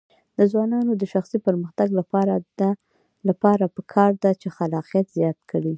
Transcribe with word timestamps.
د 0.37 0.39
ځوانانو 0.51 0.91
د 0.97 1.03
شخصي 1.13 1.37
پرمختګ 1.47 1.87
لپاره 3.29 3.63
پکار 3.75 4.11
ده 4.23 4.31
چې 4.41 4.47
خلاقیت 4.57 5.07
زیات 5.17 5.37
کړي. 5.51 5.69